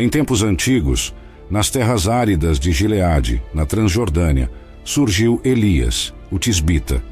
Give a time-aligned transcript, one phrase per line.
[0.00, 1.12] Em tempos antigos,
[1.50, 4.48] nas terras áridas de Gileade, na Transjordânia,
[4.84, 7.02] surgiu Elias, o tisbita,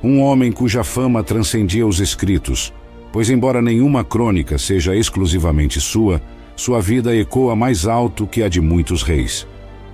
[0.00, 2.72] um homem cuja fama transcendia os escritos,
[3.12, 6.22] pois, embora nenhuma crônica seja exclusivamente sua,
[6.54, 9.44] sua vida ecoa mais alto que a de muitos reis.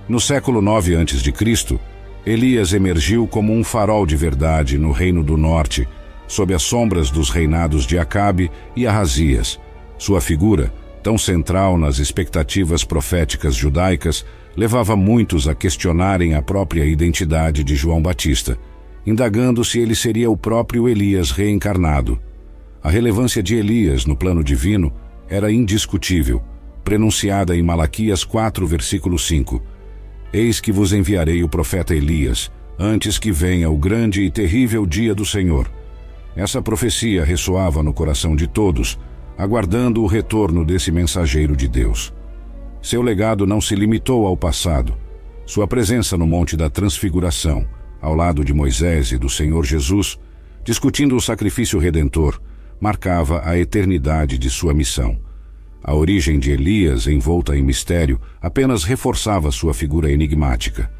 [0.07, 1.79] No século IX a.C.,
[2.27, 5.87] Elias emergiu como um farol de verdade no Reino do Norte,
[6.27, 9.59] sob as sombras dos reinados de Acabe e Arrasias.
[9.97, 10.71] Sua figura,
[11.05, 14.25] tão central nas expectativas proféticas judaicas,
[14.57, 18.57] levava muitos a questionarem a própria identidade de João Batista,
[19.05, 22.19] indagando se ele seria o próprio Elias reencarnado.
[22.81, 24.91] A relevância de Elias no plano divino
[25.29, 26.41] era indiscutível,
[26.83, 29.61] prenunciada em Malaquias 4, versículo 5.
[30.33, 35.13] Eis que vos enviarei o profeta Elias, antes que venha o grande e terrível dia
[35.13, 35.69] do Senhor.
[36.35, 38.97] Essa profecia ressoava no coração de todos,
[39.37, 42.13] aguardando o retorno desse mensageiro de Deus.
[42.81, 44.95] Seu legado não se limitou ao passado.
[45.45, 47.67] Sua presença no Monte da Transfiguração,
[48.01, 50.19] ao lado de Moisés e do Senhor Jesus,
[50.63, 52.39] discutindo o sacrifício redentor,
[52.79, 55.17] marcava a eternidade de sua missão.
[55.83, 60.91] A origem de Elias, envolta em mistério, apenas reforçava sua figura enigmática.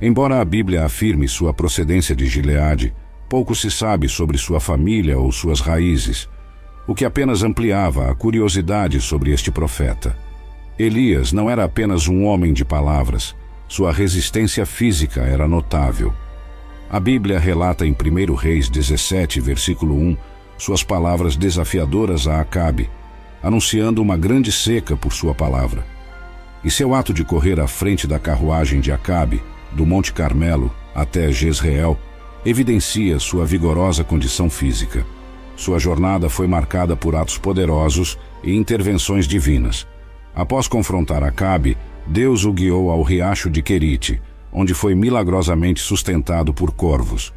[0.00, 2.94] Embora a Bíblia afirme sua procedência de Gileade,
[3.28, 6.26] pouco se sabe sobre sua família ou suas raízes,
[6.90, 10.18] o que apenas ampliava a curiosidade sobre este profeta.
[10.76, 13.32] Elias não era apenas um homem de palavras,
[13.68, 16.12] sua resistência física era notável.
[16.90, 20.16] A Bíblia relata em 1 Reis 17, versículo 1,
[20.58, 22.90] suas palavras desafiadoras a Acabe,
[23.40, 25.86] anunciando uma grande seca por sua palavra.
[26.64, 31.30] E seu ato de correr à frente da carruagem de Acabe, do Monte Carmelo até
[31.30, 31.96] Jezreel,
[32.44, 35.06] evidencia sua vigorosa condição física.
[35.60, 39.86] Sua jornada foi marcada por atos poderosos e intervenções divinas.
[40.34, 46.70] Após confrontar Acabe, Deus o guiou ao riacho de Querite, onde foi milagrosamente sustentado por
[46.70, 47.30] corvos.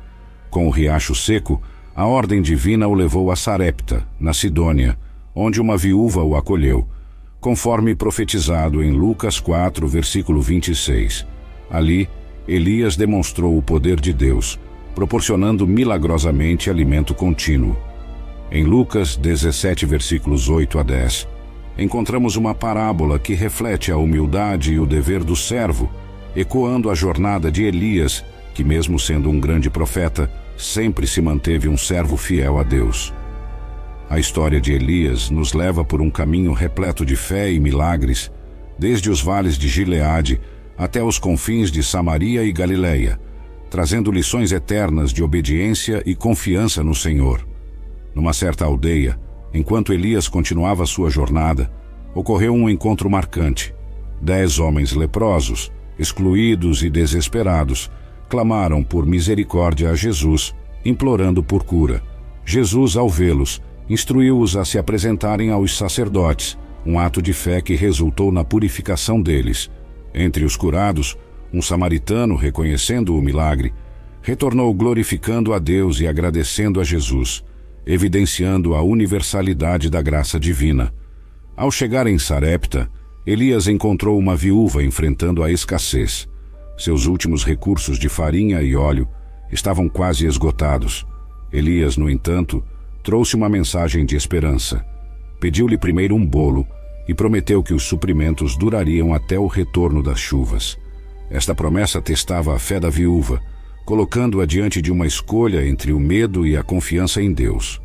[0.50, 1.62] Com o riacho seco,
[1.94, 4.98] a ordem divina o levou a Sarepta, na Sidônia,
[5.36, 6.88] onde uma viúva o acolheu,
[7.42, 11.28] conforme profetizado em Lucas 4, versículo 26.
[11.70, 12.08] Ali,
[12.48, 14.58] Elias demonstrou o poder de Deus,
[14.96, 17.76] proporcionando milagrosamente alimento contínuo.
[18.56, 21.28] Em Lucas 17, versículos 8 a 10,
[21.76, 25.92] encontramos uma parábola que reflete a humildade e o dever do servo,
[26.36, 31.76] ecoando a jornada de Elias, que, mesmo sendo um grande profeta, sempre se manteve um
[31.76, 33.12] servo fiel a Deus.
[34.08, 38.32] A história de Elias nos leva por um caminho repleto de fé e milagres,
[38.78, 40.40] desde os vales de Gileade
[40.78, 43.20] até os confins de Samaria e Galiléia,
[43.72, 47.52] trazendo lições eternas de obediência e confiança no Senhor.
[48.16, 49.20] Numa certa aldeia,
[49.54, 51.72] enquanto Elias continuava sua jornada,
[52.14, 53.74] ocorreu um encontro marcante.
[54.22, 57.90] Dez homens leprosos, excluídos e desesperados,
[58.30, 62.02] clamaram por misericórdia a Jesus, implorando por cura.
[62.46, 68.32] Jesus, ao vê-los, instruiu-os a se apresentarem aos sacerdotes, um ato de fé que resultou
[68.32, 69.70] na purificação deles.
[70.14, 71.18] Entre os curados,
[71.54, 73.74] um samaritano, reconhecendo o milagre,
[74.22, 77.44] retornou glorificando a Deus e agradecendo a Jesus,
[77.86, 80.94] evidenciando a universalidade da graça divina.
[81.56, 82.90] Ao chegar em Sarepta,
[83.26, 86.28] Elias encontrou uma viúva enfrentando a escassez.
[86.78, 89.08] Seus últimos recursos de farinha e óleo
[89.52, 91.06] estavam quase esgotados.
[91.52, 92.64] Elias, no entanto,
[93.04, 94.84] trouxe uma mensagem de esperança.
[95.40, 96.68] Pediu-lhe primeiro um bolo
[97.08, 100.78] e prometeu que os suprimentos durariam até o retorno das chuvas.
[101.30, 103.42] Esta promessa testava a fé da viúva,
[103.86, 107.82] colocando-a diante de uma escolha entre o medo e a confiança em Deus.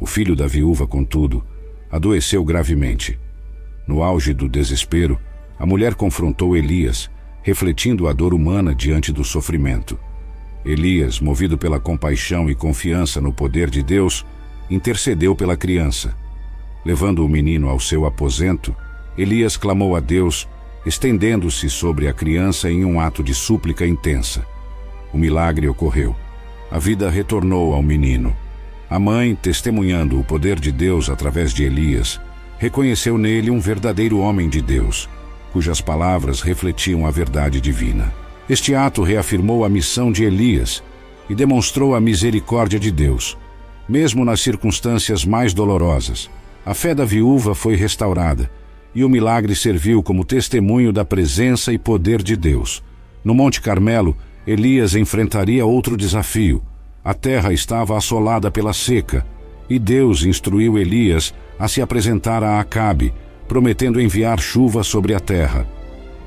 [0.00, 1.44] O filho da viúva, contudo,
[1.90, 3.18] adoeceu gravemente.
[3.86, 5.18] No auge do desespero,
[5.58, 7.10] a mulher confrontou Elias
[7.44, 9.98] refletindo a dor humana diante do sofrimento.
[10.64, 14.24] Elias, movido pela compaixão e confiança no poder de Deus,
[14.70, 16.16] intercedeu pela criança.
[16.86, 18.74] Levando o menino ao seu aposento,
[19.16, 20.48] Elias clamou a Deus,
[20.86, 24.46] estendendo-se sobre a criança em um ato de súplica intensa.
[25.14, 26.14] O milagre ocorreu.
[26.70, 28.36] A vida retornou ao menino.
[28.90, 32.20] A mãe, testemunhando o poder de Deus através de Elias,
[32.58, 35.08] reconheceu nele um verdadeiro homem de Deus
[35.54, 38.12] cujas palavras refletiam a verdade divina.
[38.50, 40.82] Este ato reafirmou a missão de Elias
[41.30, 43.38] e demonstrou a misericórdia de Deus,
[43.88, 46.28] mesmo nas circunstâncias mais dolorosas.
[46.66, 48.50] A fé da viúva foi restaurada
[48.92, 52.82] e o milagre serviu como testemunho da presença e poder de Deus.
[53.22, 56.62] No Monte Carmelo, Elias enfrentaria outro desafio.
[57.02, 59.26] A terra estava assolada pela seca
[59.68, 63.12] e Deus instruiu Elias a se apresentar a Acabe
[63.48, 65.66] prometendo enviar chuva sobre a terra.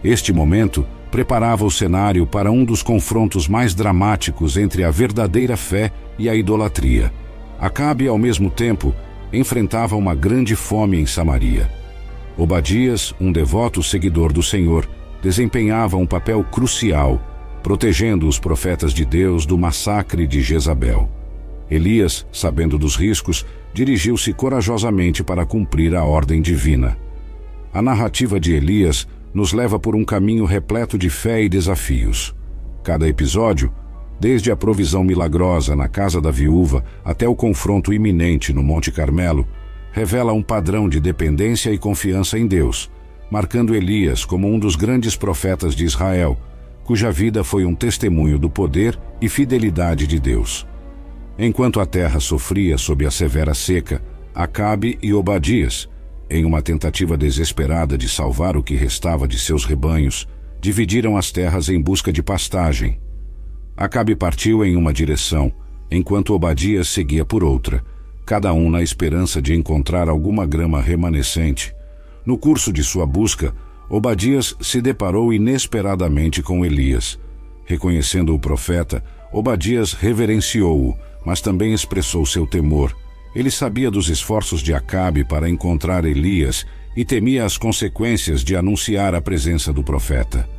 [0.04, 5.92] Este momento preparava o cenário para um dos confrontos mais dramáticos entre a verdadeira fé
[6.18, 7.12] e a idolatria.
[7.60, 8.94] Acabe, ao mesmo tempo,
[9.32, 11.70] enfrentava uma grande fome em Samaria.
[12.38, 14.88] Obadias, um devoto seguidor do Senhor,
[15.24, 17.20] desempenhava um papel crucial,
[17.68, 21.10] protegendo os profetas de Deus do massacre de Jezabel.
[21.70, 26.98] Elias, sabendo dos riscos, dirigiu-se corajosamente para cumprir a ordem divina.
[27.74, 32.34] A narrativa de Elias nos leva por um caminho repleto de fé e desafios.
[32.86, 33.70] Cada episódio,
[34.18, 39.46] desde a provisão milagrosa na casa da viúva até o confronto iminente no Monte Carmelo,
[39.92, 42.90] revela um padrão de dependência e confiança em Deus,
[43.30, 46.40] marcando Elias como um dos grandes profetas de Israel,
[46.88, 50.66] cuja vida foi um testemunho do poder e fidelidade de Deus.
[51.38, 54.02] Enquanto a terra sofria sob a severa seca,
[54.34, 55.90] Acabe e Obadias,
[56.30, 60.30] em uma tentativa desesperada de salvar o que restava de seus rebanhos,
[60.62, 62.98] dividiram as terras em busca de pastagem.
[63.76, 65.52] Acabe partiu em uma direção,
[65.92, 67.84] enquanto Obadias seguia por outra,
[68.26, 71.76] cada um na esperança de encontrar alguma grama remanescente.
[72.26, 73.54] No curso de sua busca,
[73.90, 77.20] Obadias se deparou inesperadamente com Elias.
[77.66, 82.96] Reconhecendo o profeta, Obadias reverenciou-o, mas também expressou seu temor
[83.38, 89.14] ele sabia dos esforços de Acabe para encontrar Elias e temia as consequências de anunciar
[89.14, 90.50] a presença do profeta.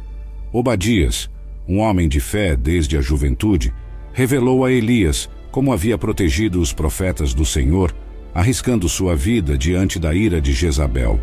[0.52, 1.28] Obadias,
[1.66, 3.74] um homem de fé desde a juventude,
[4.12, 7.92] revelou a Elias como havia protegido os profetas do Senhor,
[8.32, 11.18] arriscando sua vida diante da ira de Jezabel.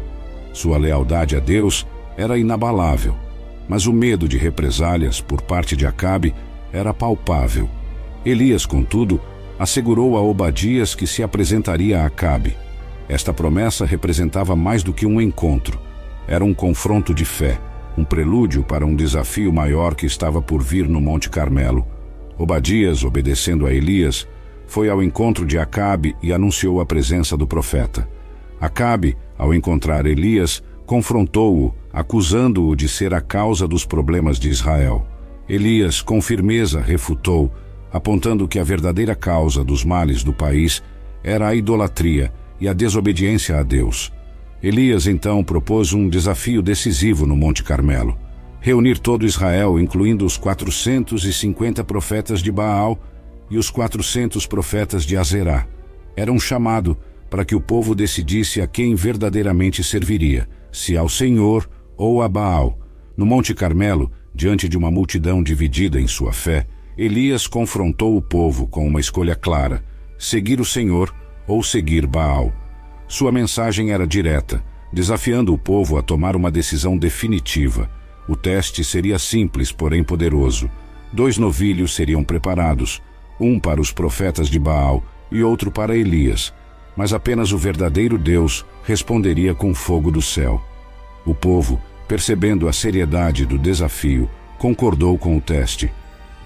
[0.51, 3.15] Sua lealdade a Deus era inabalável,
[3.67, 6.33] mas o medo de represálias por parte de Acabe
[6.71, 7.69] era palpável.
[8.25, 9.19] Elias, contudo,
[9.57, 12.55] assegurou a Obadias que se apresentaria a Acabe.
[13.07, 15.79] Esta promessa representava mais do que um encontro.
[16.27, 17.59] Era um confronto de fé,
[17.97, 21.85] um prelúdio para um desafio maior que estava por vir no Monte Carmelo.
[22.37, 24.27] Obadias, obedecendo a Elias,
[24.67, 28.09] foi ao encontro de Acabe e anunciou a presença do profeta.
[28.59, 35.07] Acabe, ao encontrar Elias, confrontou-o, acusando-o de ser a causa dos problemas de Israel.
[35.47, 37.49] Elias, com firmeza, refutou,
[37.89, 40.83] apontando que a verdadeira causa dos males do país
[41.23, 44.11] era a idolatria e a desobediência a Deus.
[44.61, 48.17] Elias então propôs um desafio decisivo no Monte Carmelo:
[48.59, 52.99] reunir todo Israel, incluindo os 450 profetas de Baal
[53.49, 55.65] e os 400 profetas de Azerá.
[56.13, 56.97] Era um chamado
[57.29, 62.77] para que o povo decidisse a quem verdadeiramente serviria, se ao Senhor ou a Baal.
[63.15, 68.67] No Monte Carmelo, diante de uma multidão dividida em sua fé, Elias confrontou o povo
[68.67, 69.83] com uma escolha clara:
[70.17, 71.13] seguir o Senhor
[71.47, 72.53] ou seguir Baal.
[73.07, 77.89] Sua mensagem era direta, desafiando o povo a tomar uma decisão definitiva.
[78.27, 80.69] O teste seria simples, porém poderoso.
[81.13, 83.01] Dois novilhos seriam preparados,
[83.39, 86.53] um para os profetas de Baal e outro para Elias,
[86.95, 90.61] mas apenas o verdadeiro Deus responderia com fogo do céu.
[91.25, 95.91] O povo, percebendo a seriedade do desafio, concordou com o teste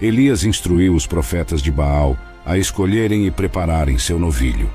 [0.00, 2.16] Elias instruiu os profetas de Baal
[2.46, 4.70] a escolherem e prepararem seu novilho,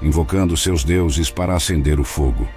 [0.00, 2.48] invocando seus deuses para acender o fogo.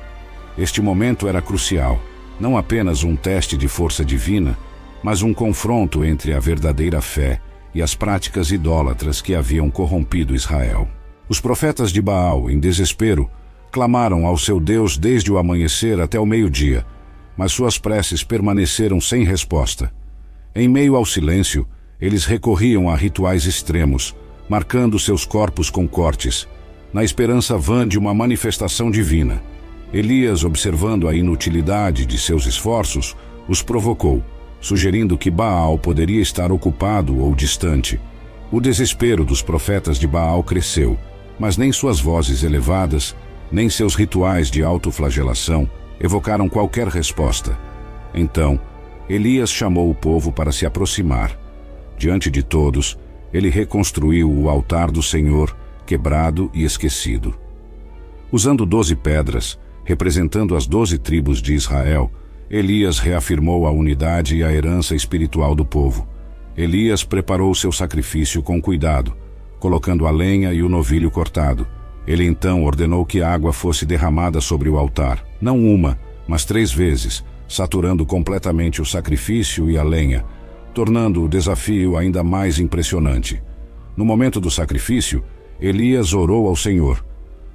[0.57, 2.00] Este momento era crucial,
[2.39, 4.57] não apenas um teste de força divina,
[5.03, 7.41] mas um confronto entre a verdadeira fé
[7.74, 10.88] e as práticas idólatras que haviam corrompido Israel.
[11.27, 13.29] Os profetas de Baal, em desespero,
[13.74, 16.86] clamaram ao seu Deus desde o amanhecer até o meio-dia,
[17.38, 19.92] mas suas preces permaneceram sem resposta.
[20.54, 21.68] Em meio ao silêncio,
[22.00, 24.15] eles recorriam a rituais extremos,
[24.48, 26.48] marcando seus corpos com cortes,
[26.94, 29.42] na esperança vã de uma manifestação divina.
[29.94, 33.15] Elias, observando a inutilidade de seus esforços,
[33.48, 34.24] os provocou,
[34.62, 38.00] sugerindo que Baal poderia estar ocupado ou distante.
[38.51, 40.98] O desespero dos profetas de Baal cresceu,
[41.38, 43.15] mas nem suas vozes elevadas,
[43.51, 47.57] nem seus rituais de autoflagelação evocaram qualquer resposta.
[48.13, 48.59] Então,
[49.09, 51.45] Elias chamou o povo para se aproximar
[51.97, 52.97] Diante de todos,
[53.33, 57.35] ele reconstruiu o altar do Senhor, quebrado e esquecido.
[58.31, 62.11] Usando doze pedras, representando as doze tribos de Israel,
[62.49, 66.07] Elias reafirmou a unidade e a herança espiritual do povo.
[66.55, 69.15] Elias preparou seu sacrifício com cuidado,
[69.59, 71.67] colocando a lenha e o novilho cortado.
[72.07, 75.97] Ele então ordenou que água fosse derramada sobre o altar, não uma,
[76.27, 80.24] mas três vezes, saturando completamente o sacrifício e a lenha,
[80.74, 83.41] tornando o desafio ainda mais impressionante.
[83.95, 85.24] No momento do sacrifício,
[85.59, 87.03] Elias orou ao Senhor.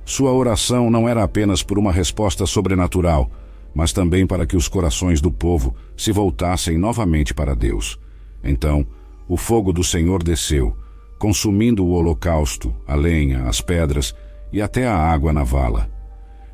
[0.04, 3.30] Sua oração não era apenas por uma resposta sobrenatural,
[3.74, 7.98] mas também para que os corações do povo se voltassem novamente para Deus.
[8.42, 8.86] Então,
[9.28, 10.76] o fogo do Senhor desceu,
[11.18, 14.14] consumindo o holocausto, a lenha, as pedras
[14.52, 15.90] e até a água na vala.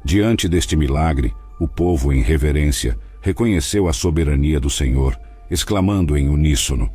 [0.04, 5.18] Diante deste milagre, o povo, em reverência, reconheceu a soberania do Senhor,
[5.50, 6.90] exclamando em uníssono: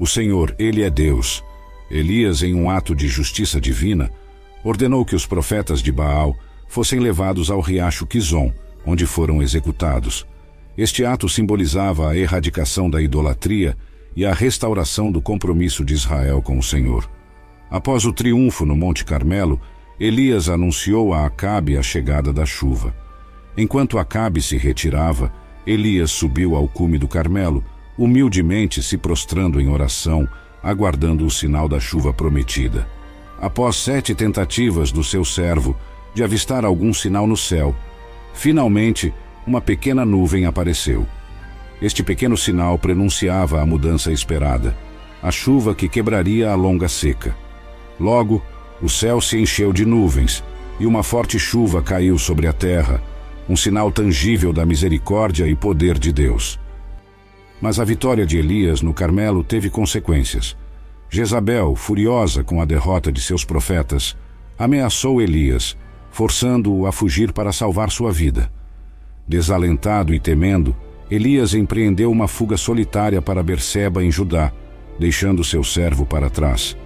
[0.00, 1.42] O Senhor, Ele é Deus.
[1.90, 4.10] Elias, em um ato de justiça divina,
[4.64, 6.34] ordenou que os profetas de Baal
[6.66, 8.52] fossem levados ao riacho Quizon,
[8.84, 10.26] onde foram executados.
[10.76, 13.76] Este ato simbolizava a erradicação da idolatria
[14.14, 17.08] e a restauração do compromisso de Israel com o Senhor.
[17.70, 19.60] Após o triunfo no Monte Carmelo,
[19.98, 22.94] Elias anunciou a Acabe a chegada da chuva.
[23.56, 25.32] Enquanto Acabe se retirava,
[25.66, 27.64] Elias subiu ao cume do Carmelo,
[27.96, 30.28] humildemente se prostrando em oração,
[30.62, 32.86] aguardando o sinal da chuva prometida.
[33.40, 35.74] Após sete tentativas do seu servo
[36.14, 37.74] de avistar algum sinal no céu,
[38.34, 39.14] finalmente
[39.46, 41.06] uma pequena nuvem apareceu.
[41.80, 44.76] Este pequeno sinal prenunciava a mudança esperada,
[45.22, 47.34] a chuva que quebraria a longa seca.
[47.98, 48.42] Logo,
[48.82, 50.44] o céu se encheu de nuvens
[50.78, 53.02] e uma forte chuva caiu sobre a terra,
[53.48, 56.58] um sinal tangível da misericórdia e poder de Deus.
[57.60, 60.56] Mas a vitória de Elias no Carmelo teve consequências.
[61.08, 64.16] Jezabel, furiosa com a derrota de seus profetas,
[64.58, 65.76] ameaçou Elias,
[66.10, 68.50] forçando-o a fugir para salvar sua vida.
[69.26, 70.76] Desalentado e temendo,
[71.10, 74.52] Elias empreendeu uma fuga solitária para Berseba, em Judá,
[74.98, 76.76] deixando seu servo para trás.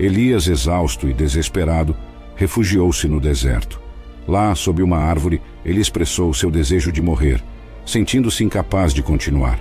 [0.00, 1.94] Elias, exausto e desesperado,
[2.34, 3.78] refugiou-se no deserto.
[4.26, 7.42] Lá, sob uma árvore, ele expressou seu desejo de morrer,
[7.84, 9.60] sentindo-se incapaz de continuar.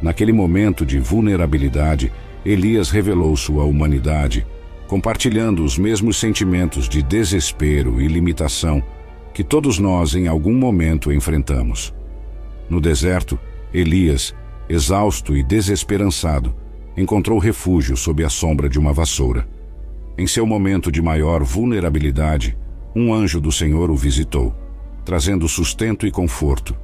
[0.00, 2.10] Naquele momento de vulnerabilidade,
[2.42, 4.46] Elias revelou sua humanidade,
[4.88, 8.82] compartilhando os mesmos sentimentos de desespero e limitação
[9.34, 11.92] que todos nós em algum momento enfrentamos.
[12.68, 13.38] No deserto,
[13.74, 14.34] Elias,
[14.70, 16.54] exausto e desesperançado,
[17.00, 19.48] encontrou refúgio sob a sombra de uma vassoura.
[20.18, 22.56] Em seu momento de maior vulnerabilidade,
[22.94, 24.54] um anjo do Senhor o visitou,
[25.04, 26.76] trazendo sustento e conforto.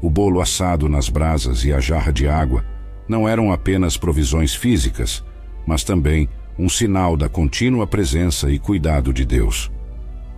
[0.00, 2.64] O bolo assado nas brasas e a jarra de água
[3.08, 5.22] não eram apenas provisões físicas,
[5.66, 9.70] mas também um sinal da contínua presença e cuidado de Deus.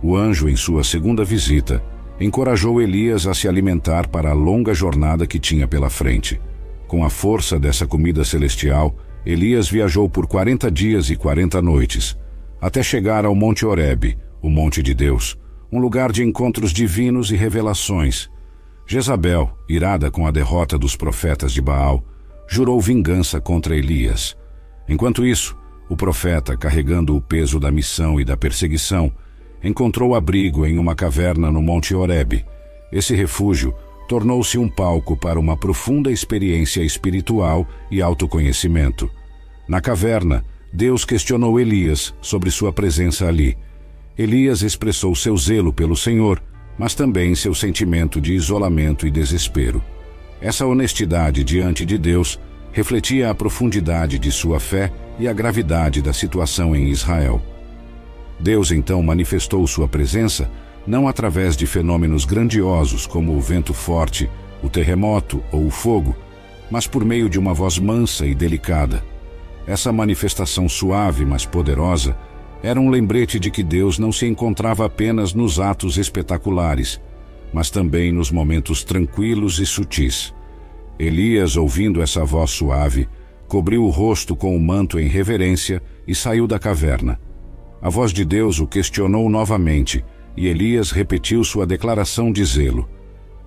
[0.01, 1.83] O anjo, em sua segunda visita,
[2.19, 6.41] encorajou Elias a se alimentar para a longa jornada que tinha pela frente.
[6.87, 12.17] Com a força dessa comida celestial, Elias viajou por quarenta dias e quarenta noites,
[12.59, 15.37] até chegar ao Monte Horebe, o Monte de Deus,
[15.71, 18.29] um lugar de encontros divinos e revelações.
[18.85, 22.03] Jezabel, irada com a derrota dos profetas de Baal,
[22.47, 24.35] jurou vingança contra Elias.
[24.87, 25.57] Enquanto isso,
[25.89, 29.11] o profeta, carregando o peso da missão e da perseguição,
[29.63, 32.45] encontrou abrigo em uma caverna no Monte Horebe.
[32.91, 33.73] Esse refúgio
[34.07, 39.09] tornou-se um palco para uma profunda experiência espiritual e autoconhecimento.
[39.67, 43.57] Na caverna, Deus questionou Elias sobre sua presença ali.
[44.17, 46.41] Elias expressou seu zelo pelo Senhor,
[46.77, 49.83] mas também seu sentimento de isolamento e desespero.
[50.41, 52.39] Essa honestidade diante de Deus
[52.71, 57.41] refletia a profundidade de sua fé e a gravidade da situação em Israel.
[58.39, 60.49] Deus então manifestou sua presença
[60.85, 64.29] não através de fenômenos grandiosos como o vento forte,
[64.61, 66.15] o terremoto ou o fogo,
[66.69, 69.03] mas por meio de uma voz mansa e delicada.
[69.65, 72.17] Essa manifestação suave, mas poderosa,
[72.61, 76.99] era um lembrete de que Deus não se encontrava apenas nos atos espetaculares,
[77.53, 80.33] mas também nos momentos tranquilos e sutis.
[80.97, 83.07] Elias, ouvindo essa voz suave,
[83.47, 87.19] cobriu o rosto com o manto em reverência e saiu da caverna.
[87.81, 90.03] A voz de Deus o questionou novamente
[90.35, 92.89] e Elias repetiu sua declaração de zelo.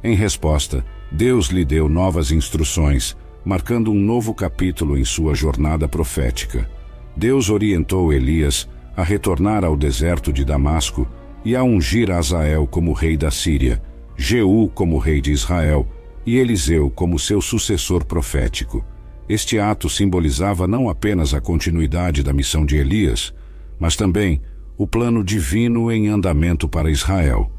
[0.02, 6.68] Em resposta, Deus lhe deu novas instruções, marcando um novo capítulo em sua jornada profética.
[7.16, 11.06] Deus orientou Elias a retornar ao deserto de Damasco
[11.44, 13.82] e a ungir Azael como rei da Síria,
[14.16, 15.86] Jeú como rei de Israel
[16.24, 18.84] e Eliseu como seu sucessor profético.
[19.28, 23.34] Este ato simbolizava não apenas a continuidade da missão de Elias,
[23.78, 24.40] mas também
[24.78, 27.50] o plano divino em andamento para Israel.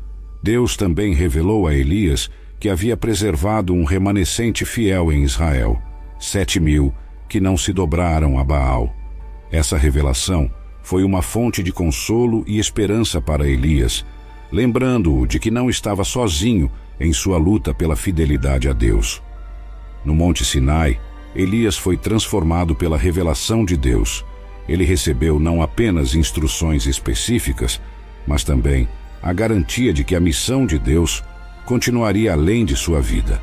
[0.42, 5.82] Deus também revelou a Elias que havia preservado um remanescente fiel em Israel,
[6.20, 6.94] sete mil
[7.28, 8.94] que não se dobraram a Baal.
[9.52, 10.50] Essa revelação
[10.82, 14.06] foi uma fonte de consolo e esperança para Elias,
[14.52, 19.22] lembrando-o de que não estava sozinho em sua luta pela fidelidade a Deus.
[20.06, 21.00] No Monte Sinai,
[21.36, 24.26] Elias foi transformado pela revelação de Deus.
[24.68, 27.80] Ele recebeu não apenas instruções específicas,
[28.26, 28.88] mas também
[29.22, 31.24] a garantia de que a missão de Deus
[31.66, 33.42] continuaria além de sua vida.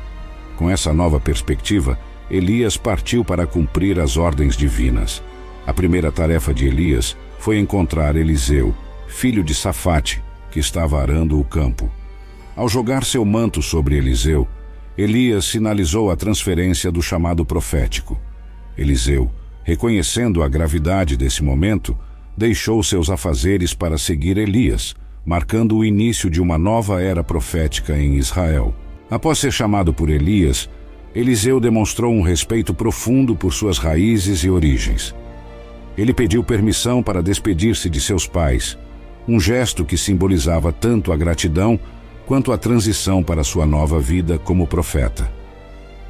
[0.55, 5.21] Com essa nova perspectiva, Elias partiu para cumprir as ordens divinas.
[5.67, 8.73] A primeira tarefa de Elias foi encontrar Eliseu,
[9.07, 11.91] filho de Safate, que estava arando o campo.
[12.55, 14.47] Ao jogar seu manto sobre Eliseu,
[14.97, 18.17] Elias sinalizou a transferência do chamado profético.
[18.77, 19.29] Eliseu,
[19.65, 21.97] reconhecendo a gravidade desse momento,
[22.37, 24.93] deixou seus afazeres para seguir Elias,
[25.25, 28.75] marcando o início de uma nova era profética em Israel.
[29.09, 30.69] Após ser chamado por Elias,
[31.15, 35.15] Eliseu demonstrou um respeito profundo por suas raízes e origens.
[35.97, 38.77] Ele pediu permissão para despedir-se de seus pais,
[39.27, 41.79] um gesto que simbolizava tanto a gratidão
[42.27, 45.27] quanto a transição para sua nova vida como profeta.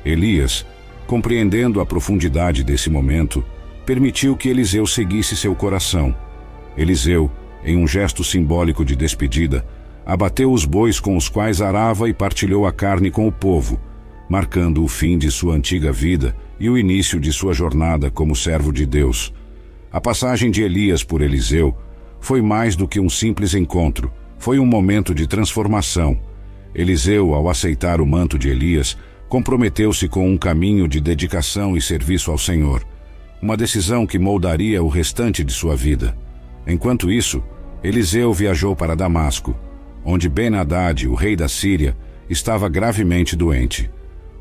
[0.04, 0.66] Elias,
[1.08, 3.44] compreendendo a profundidade desse momento,
[3.86, 6.16] permitiu que Eliseu seguisse seu coração.
[6.78, 7.30] Eliseu,
[7.64, 9.66] em um gesto simbólico de despedida,
[10.06, 13.80] abateu os bois com os quais arava e partilhou a carne com o povo,
[14.30, 18.72] marcando o fim de sua antiga vida e o início de sua jornada como servo
[18.72, 19.34] de Deus.
[19.92, 21.76] A passagem de Elias por Eliseu
[22.20, 26.20] foi mais do que um simples encontro, foi um momento de transformação.
[26.74, 28.98] Eliseu, ao aceitar o manto de Elias,
[29.28, 32.86] comprometeu-se com um caminho de dedicação e serviço ao Senhor,
[33.42, 36.18] uma decisão que moldaria o restante de sua vida.
[36.68, 37.44] Enquanto isso,
[37.84, 39.56] Eliseu viajou para Damasco,
[40.04, 41.96] onde Ben-Hadad, o rei da Síria,
[42.30, 43.90] estava gravemente doente.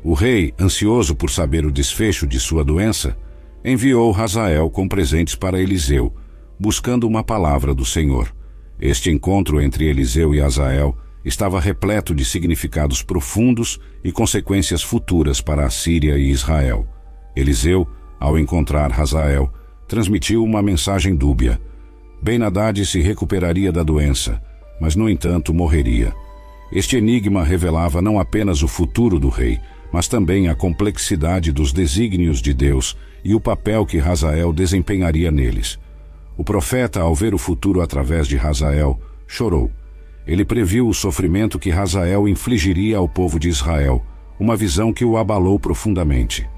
[0.03, 3.17] O rei, ansioso por saber o desfecho de sua doença,
[3.63, 6.13] enviou Razael com presentes para Eliseu,
[6.59, 8.33] buscando uma palavra do Senhor.
[8.79, 15.65] Este encontro entre Eliseu e Hazael estava repleto de significados profundos e consequências futuras para
[15.65, 16.87] a Síria e Israel.
[17.35, 17.87] Eliseu,
[18.19, 19.51] ao encontrar Hazael,
[19.87, 21.59] transmitiu uma mensagem dúbia.
[22.21, 24.41] Ben-Hadad se recuperaria da doença,
[24.79, 26.13] mas no entanto morreria.
[26.71, 29.59] Este enigma revelava não apenas o futuro do rei,
[29.91, 35.79] mas também a complexidade dos desígnios de Deus e o papel que Razael desempenharia neles.
[36.37, 39.71] O profeta, ao ver o futuro através de Razael, chorou.
[40.27, 44.03] Ele previu o sofrimento que Razael infligiria ao povo de Israel,
[44.39, 46.49] uma visão que o abalou profundamente.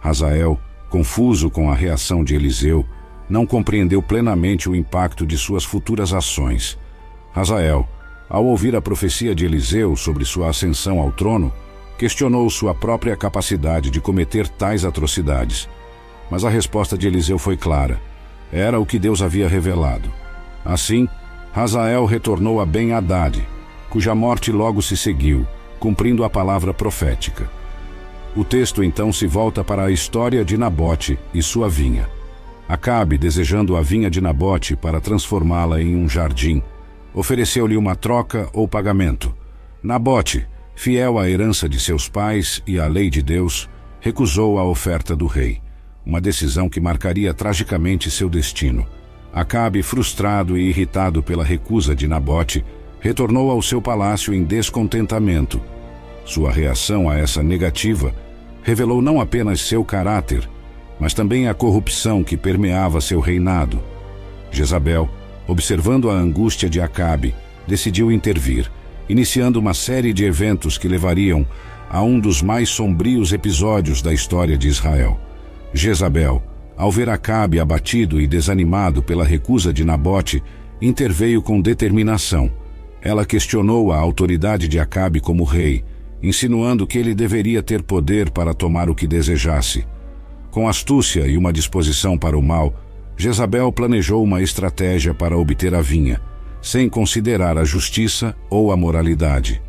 [0.00, 0.58] Razael,
[0.90, 2.84] confuso com a reação de Eliseu,
[3.28, 6.78] não compreendeu plenamente o impacto de suas futuras ações.
[7.32, 7.88] Razael,
[8.28, 11.52] ao ouvir a profecia de Eliseu sobre sua ascensão ao trono,
[11.98, 15.68] questionou sua própria capacidade de cometer tais atrocidades.
[16.30, 18.00] Mas a resposta de Eliseu foi clara.
[18.52, 20.10] Era o que Deus havia revelado.
[20.64, 21.08] Assim,
[21.56, 23.42] Hazael retornou a Ben-Hadad,
[23.88, 25.46] cuja morte logo se seguiu,
[25.80, 27.48] cumprindo a palavra profética.
[28.36, 32.10] O texto então se volta para a história de Nabote e sua vinha.
[32.68, 36.62] Acabe, desejando a vinha de Nabote para transformá-la em um jardim,
[37.14, 39.34] ofereceu-lhe uma troca ou pagamento.
[39.82, 43.66] Nabote, fiel à herança de seus pais e à lei de Deus,
[43.98, 45.62] recusou a oferta do rei,
[46.04, 48.86] uma decisão que marcaria tragicamente seu destino.
[49.36, 52.64] Acabe, frustrado e irritado pela recusa de Nabote,
[52.98, 55.60] retornou ao seu palácio em descontentamento.
[56.24, 58.14] Sua reação a essa negativa
[58.62, 60.48] revelou não apenas seu caráter,
[60.98, 63.78] mas também a corrupção que permeava seu reinado.
[64.50, 65.06] Jezabel,
[65.46, 67.34] observando a angústia de Acabe,
[67.68, 68.70] decidiu intervir
[69.06, 71.46] iniciando uma série de eventos que levariam
[71.90, 75.20] a um dos mais sombrios episódios da história de Israel.
[75.74, 76.42] Jezabel,
[76.76, 80.42] ao ver Acabe abatido e desanimado pela recusa de Nabote,
[80.80, 82.50] interveio com determinação.
[83.00, 85.84] Ela questionou a autoridade de Acabe como rei,
[86.22, 89.86] insinuando que ele deveria ter poder para tomar o que desejasse.
[90.50, 92.74] Com astúcia e uma disposição para o mal,
[93.16, 96.20] Jezabel planejou uma estratégia para obter a vinha
[96.66, 99.62] sem considerar a justiça ou a moralidade.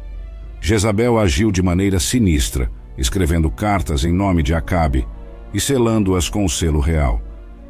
[0.59, 5.07] Jezabel agiu de maneira sinistra, escrevendo cartas em nome de Acabe
[5.53, 7.21] e selando-as com o selo real.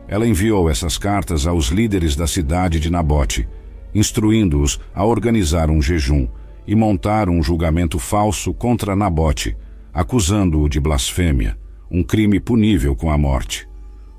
[0.08, 3.48] Ela enviou essas cartas aos líderes da cidade de Nabote,
[3.94, 6.28] instruindo-os a organizar um jejum
[6.66, 9.56] e montar um julgamento falso contra Nabote,
[9.94, 11.58] acusando-o de blasfêmia,
[11.90, 13.68] um crime punível com a morte.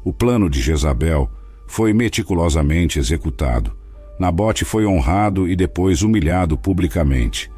[0.05, 1.31] O plano de Jezabel
[1.67, 3.77] foi meticulosamente executado.
[4.19, 7.51] Nabote foi honrado e depois humilhado publicamente.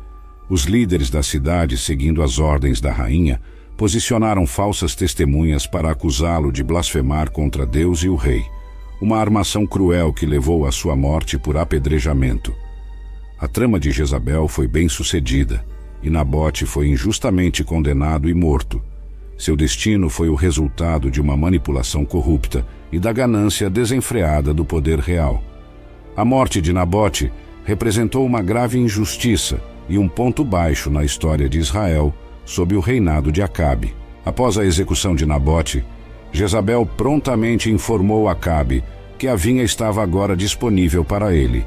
[0.49, 3.41] Os líderes da cidade, seguindo as ordens da rainha,
[3.81, 8.45] posicionaram falsas testemunhas para acusá-lo de blasfemar contra Deus e o rei,
[9.01, 12.55] uma armação cruel que levou à sua morte por apedrejamento.
[13.39, 15.65] A trama de Jezabel foi bem sucedida
[16.03, 18.83] e Nabote foi injustamente condenado e morto.
[19.39, 24.99] Seu destino foi o resultado de uma manipulação corrupta e da ganância desenfreada do poder
[24.99, 25.43] real.
[26.15, 27.33] A morte de Nabote
[27.65, 33.31] representou uma grave injustiça e um ponto baixo na história de Israel sob o reinado
[33.31, 33.95] de Acabe.
[34.25, 35.85] Após a execução de Nabote,
[36.33, 38.85] Jezabel prontamente informou Acabe
[39.19, 41.65] que a vinha estava agora disponível para ele.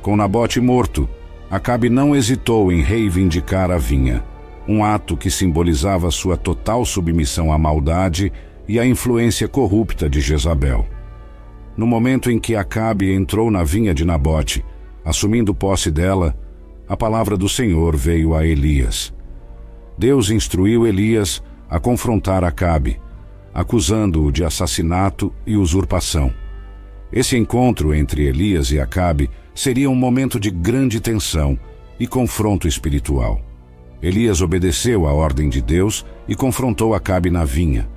[0.00, 1.08] Com Nabote morto,
[1.50, 4.24] Acabe não hesitou em reivindicar a vinha,
[4.66, 8.32] um ato que simbolizava sua total submissão à maldade
[8.66, 10.86] e à influência corrupta de Jezabel.
[11.76, 14.64] No momento em que Acabe entrou na vinha de Nabote,
[15.04, 16.36] assumindo posse dela,
[16.88, 19.12] a palavra do Senhor veio a Elias.
[19.98, 23.00] Deus instruiu Elias a confrontar Acabe,
[23.52, 26.32] acusando-o de assassinato e usurpação.
[27.10, 31.58] Esse encontro entre Elias e Acabe seria um momento de grande tensão
[31.98, 33.40] e confronto espiritual.
[34.02, 37.88] Elias obedeceu à ordem de Deus e confrontou Acabe na vinha.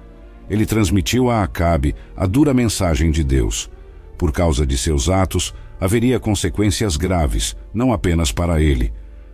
[0.50, 3.70] Ele transmitiu a Acabe a dura mensagem de Deus.
[4.18, 8.94] Por causa de seus atos, haveria consequências graves, não apenas para ele,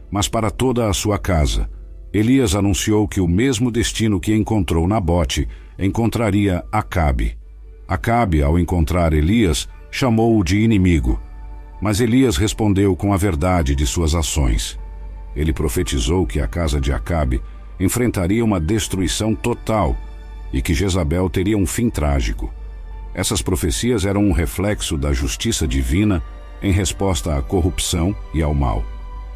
[0.10, 1.69] mas para toda a sua casa,
[2.15, 7.38] Elias anunciou que o mesmo destino que encontrou Nabote encontraria Acabe.
[7.86, 11.19] Acabe, ao encontrar Elias, chamou-o de inimigo.
[11.82, 14.80] Mas Elias respondeu com a verdade de suas ações.
[15.36, 17.41] Ele profetizou que a casa de Acabe
[17.78, 19.93] enfrentaria uma destruição total
[20.54, 22.49] e que Jezabel teria um fim trágico.
[23.13, 26.23] Essas profecias eram um reflexo da justiça divina
[26.63, 28.86] em resposta à corrupção e ao mal.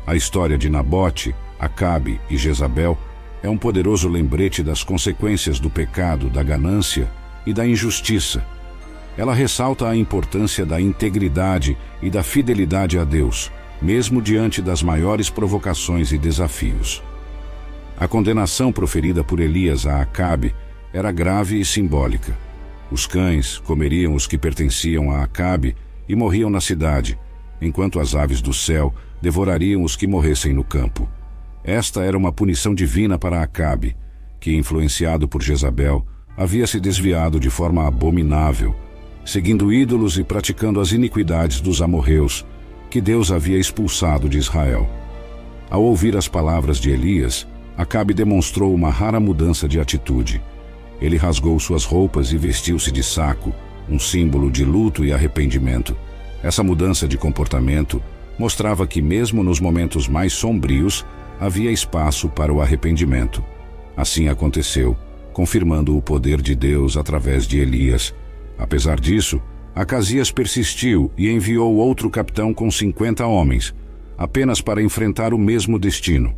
[0.07, 2.97] A história de Nabote Acabe e Jezabel
[3.43, 7.09] é um poderoso lembrete das consequências do pecado, da ganância
[7.45, 8.43] e da injustiça.
[9.17, 15.29] Ela ressalta a importância da integridade e da fidelidade a Deus, mesmo diante das maiores
[15.29, 17.03] provocações e desafios.
[17.99, 20.55] A condenação proferida por Elias a Acabe
[20.93, 22.37] era grave e simbólica.
[22.89, 25.75] Os cães comeriam os que pertenciam a Acabe
[26.07, 27.19] e morriam na cidade,
[27.61, 31.07] enquanto as aves do céu devorariam os que morressem no campo.
[31.63, 33.95] Esta era uma punição divina para Acabe,
[34.39, 36.05] que, influenciado por Jezabel,
[36.37, 38.73] havia se desviado de forma abominável,
[39.25, 42.45] seguindo ídolos e praticando as iniquidades dos amorreus,
[42.89, 44.89] que Deus havia expulsado de Israel.
[45.69, 47.45] Ao ouvir as palavras de Elias,
[47.77, 50.41] Acabe demonstrou uma rara mudança de atitude.
[50.99, 53.53] Ele rasgou suas roupas e vestiu-se de saco,
[53.87, 55.95] um símbolo de luto e arrependimento.
[56.43, 58.01] Essa mudança de comportamento
[58.37, 61.05] mostrava que, mesmo nos momentos mais sombrios,
[61.39, 63.43] havia espaço para o arrependimento.
[63.95, 64.97] Assim aconteceu,
[65.33, 68.13] confirmando o poder de Deus através de Elias.
[68.57, 69.41] Apesar disso,
[69.73, 73.73] Acasias persistiu e enviou outro capitão com 50 homens,
[74.17, 76.35] apenas para enfrentar o mesmo destino.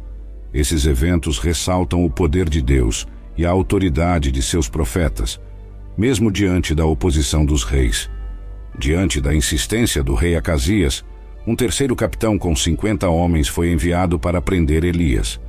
[0.54, 5.40] Esses eventos ressaltam o poder de Deus e a autoridade de seus profetas,
[5.98, 8.10] mesmo diante da oposição dos reis.
[8.78, 11.04] Diante da insistência do rei Acasias,
[11.46, 15.40] um terceiro capitão com 50 homens foi enviado para prender Elias.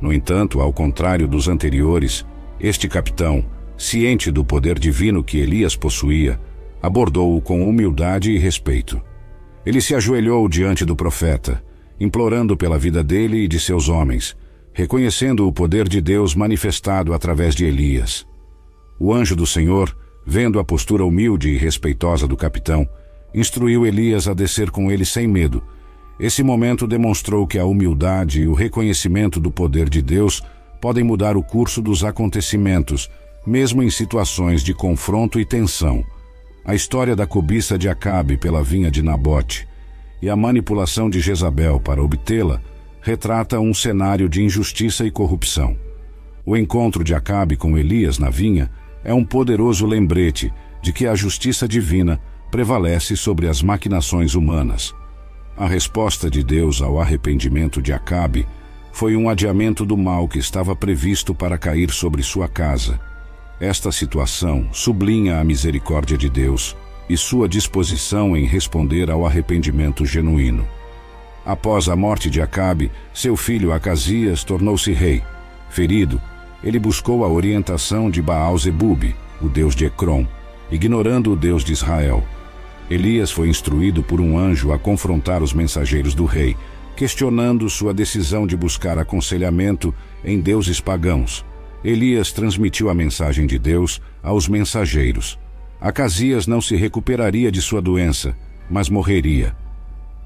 [0.00, 2.26] No entanto, ao contrário dos anteriores,
[2.60, 3.44] este capitão,
[3.76, 6.40] ciente do poder divino que Elias possuía,
[6.82, 9.00] abordou-o com humildade e respeito.
[9.64, 11.62] Ele se ajoelhou diante do profeta,
[11.98, 14.36] implorando pela vida dele e de seus homens,
[14.72, 18.26] reconhecendo o poder de Deus manifestado através de Elias.
[18.98, 22.86] O anjo do Senhor, vendo a postura humilde e respeitosa do capitão,
[23.36, 25.62] instruiu Elias a descer com ele sem medo.
[26.18, 30.42] Esse momento demonstrou que a humildade e o reconhecimento do poder de Deus
[30.80, 33.10] podem mudar o curso dos acontecimentos,
[33.46, 36.02] mesmo em situações de confronto e tensão.
[36.64, 39.68] A história da cobiça de Acabe pela vinha de Nabote
[40.22, 42.60] e a manipulação de Jezabel para obtê-la
[43.02, 45.76] retrata um cenário de injustiça e corrupção.
[46.44, 48.70] O encontro de Acabe com Elias na vinha
[49.04, 52.20] é um poderoso lembrete de que a justiça divina
[52.50, 54.94] prevalece sobre as maquinações humanas.
[55.56, 58.46] A resposta de Deus ao arrependimento de Acabe
[58.92, 63.00] foi um adiamento do mal que estava previsto para cair sobre sua casa.
[63.60, 66.76] Esta situação sublinha a misericórdia de Deus
[67.08, 70.66] e sua disposição em responder ao arrependimento genuíno.
[71.44, 75.22] Após a morte de Acabe, seu filho Acasias tornou-se rei.
[75.70, 76.20] Ferido,
[76.62, 80.26] ele buscou a orientação de Baal-Zebub, o deus de Ecrom,
[80.70, 82.24] ignorando o deus de Israel.
[82.90, 86.56] Elias foi instruído por um anjo a confrontar os mensageiros do rei,
[86.96, 89.92] questionando sua decisão de buscar aconselhamento
[90.24, 91.44] em deuses pagãos.
[91.84, 95.38] Elias transmitiu a mensagem de Deus aos mensageiros.
[95.80, 98.36] Acasias não se recuperaria de sua doença,
[98.70, 99.54] mas morreria.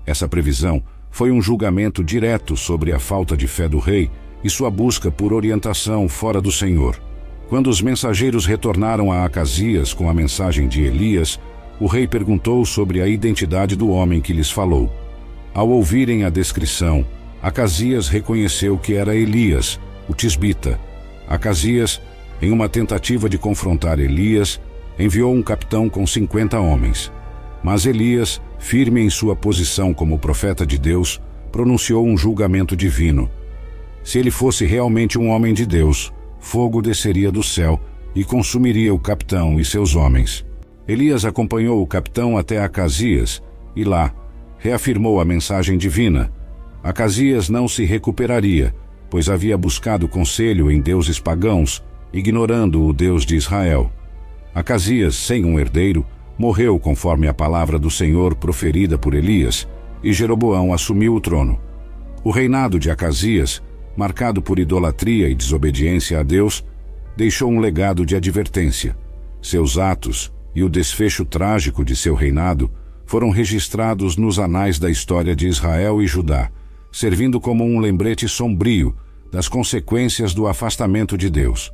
[0.07, 4.11] Essa previsão foi um julgamento direto sobre a falta de fé do rei
[4.45, 7.01] e sua busca por orientação fora do Senhor.
[7.49, 11.39] Quando os mensageiros retornaram a Acasias com a mensagem de Elias,
[11.81, 14.93] o rei perguntou sobre a identidade do homem que lhes falou.
[15.55, 17.05] Ao ouvirem a descrição,
[17.43, 20.79] Acasias reconheceu que era Elias, o tisbita.
[21.27, 22.01] Acasias,
[22.43, 24.61] em uma tentativa de confrontar Elias,
[24.99, 27.11] enviou um capitão com 50 homens.
[27.63, 31.19] Mas Elias, firme em sua posição como profeta de Deus,
[31.51, 33.31] pronunciou um julgamento divino.
[34.05, 37.81] Se ele fosse realmente um homem de Deus, fogo desceria do céu
[38.15, 40.45] e consumiria o capitão e seus homens.
[40.89, 43.43] Elias acompanhou o capitão até Acasias
[43.77, 44.13] e lá
[44.59, 46.31] reafirmou a mensagem divina.
[46.83, 48.75] Acasias não se recuperaria,
[49.09, 53.91] pois havia buscado conselho em deuses pagãos, ignorando o Deus de Israel.
[54.55, 56.05] Acasias, sem um herdeiro,
[56.39, 59.69] morreu conforme a palavra do Senhor proferida por Elias,
[60.03, 61.61] e Jeroboão assumiu o trono.
[62.25, 63.63] O reinado de Acasias,
[63.97, 66.65] marcado por idolatria e desobediência a Deus,
[67.17, 68.97] deixou um legado de advertência.
[69.43, 72.71] Seus atos e o desfecho trágico de seu reinado
[73.07, 76.51] foram registrados nos anais da história de Israel e Judá,
[76.93, 78.95] servindo como um lembrete sombrio
[79.33, 81.73] das consequências do afastamento de Deus.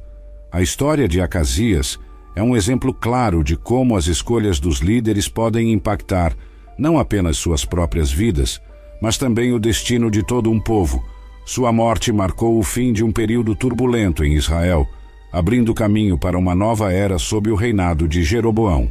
[0.53, 1.99] A história de Acasias
[2.35, 6.35] é um exemplo claro de como as escolhas dos líderes podem impactar
[6.79, 8.61] não apenas suas próprias vidas,
[9.01, 11.03] mas também o destino de todo um povo.
[11.45, 14.87] Sua morte marcou o fim de um período turbulento em Israel,
[15.33, 18.91] abrindo caminho para uma nova era sob o reinado de Jeroboão.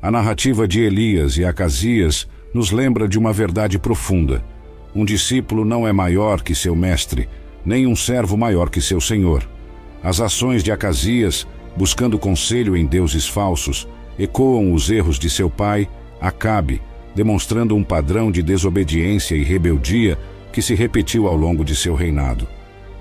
[0.00, 4.44] A narrativa de Elias e Acasias nos lembra de uma verdade profunda.
[4.94, 7.28] Um discípulo não é maior que seu mestre,
[7.64, 9.48] nem um servo maior que seu senhor.
[10.02, 11.46] As ações de Acasias,
[11.76, 15.88] buscando conselho em deuses falsos, ecoam os erros de seu pai,
[16.20, 16.80] Acabe,
[17.14, 20.18] demonstrando um padrão de desobediência e rebeldia
[20.52, 22.46] que se repetiu ao longo de seu reinado.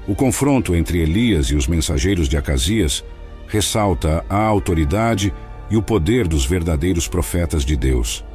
[0.07, 3.03] O confronto entre Elias e os mensageiros de Acasias
[3.47, 5.33] ressalta a autoridade
[5.69, 8.25] e o poder dos verdadeiros profetas de Deus.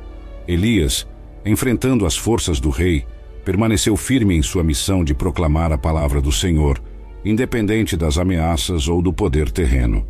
[0.47, 1.07] Elias,
[1.45, 3.05] enfrentando as forças do rei,
[3.45, 6.81] permaneceu firme em sua missão de proclamar a palavra do Senhor,
[7.25, 10.07] independente das ameaças ou do poder terreno.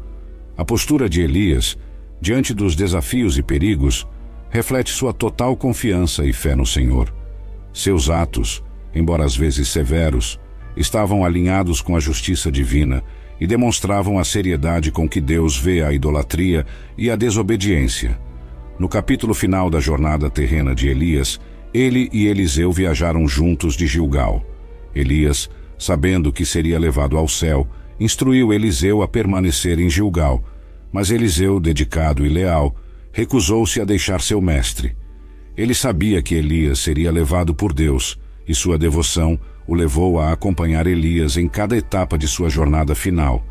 [0.57, 1.77] A postura de Elias,
[2.21, 4.07] diante dos desafios e perigos,
[4.51, 7.13] reflete sua total confiança e fé no Senhor.
[7.73, 8.63] Seus atos,
[8.95, 10.39] embora às vezes severos,
[10.77, 13.03] estavam alinhados com a justiça divina
[13.41, 18.19] e demonstravam a seriedade com que Deus vê a idolatria e a desobediência.
[18.79, 21.41] No capítulo final da jornada terrena de Elias,
[21.73, 24.45] ele e Eliseu viajaram juntos de Gilgal.
[24.95, 27.67] Elias, sabendo que seria levado ao céu,
[27.99, 30.43] instruiu Eliseu a permanecer em Gilgal,
[30.93, 32.75] mas Eliseu, dedicado e leal,
[33.13, 34.97] recusou-se a deixar seu mestre.
[35.57, 40.87] Ele sabia que Elias seria levado por Deus, e sua devoção o levou a acompanhar
[40.87, 43.45] Elias em cada etapa de sua jornada final.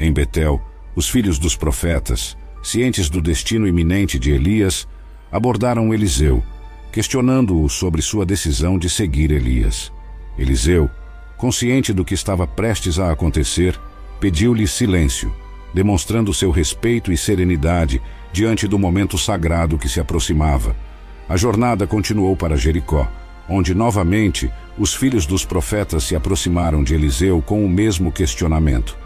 [0.00, 0.60] Em Betel,
[0.94, 4.88] os filhos dos profetas, cientes do destino iminente de Elias,
[5.30, 6.42] abordaram Eliseu,
[6.90, 9.92] questionando-o sobre sua decisão de seguir Elias.
[10.38, 10.90] Eliseu,
[11.36, 13.78] consciente do que estava prestes a acontecer,
[14.20, 15.32] pediu-lhe silêncio,
[15.72, 18.00] demonstrando seu respeito e serenidade
[18.32, 20.74] diante do momento sagrado que se aproximava.
[21.28, 23.06] A jornada continuou para Jericó,
[23.48, 28.96] onde novamente os filhos dos profetas se aproximaram de Eliseu com o mesmo questionamento.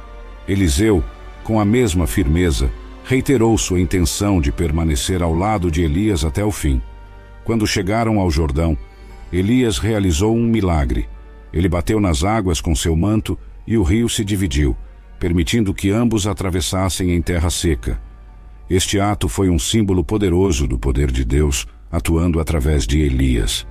[0.46, 1.02] Eliseu,
[1.44, 2.70] com a mesma firmeza,
[3.04, 6.80] reiterou sua intenção de permanecer ao lado de Elias até o fim.
[7.44, 8.76] Quando chegaram ao Jordão,
[9.32, 11.08] Elias realizou um milagre.
[11.52, 14.76] Ele bateu nas águas com seu manto e o rio se dividiu,
[15.18, 18.00] permitindo que ambos atravessassem em terra seca.
[18.68, 23.66] Este ato foi um símbolo poderoso do poder de Deus atuando através de Elias.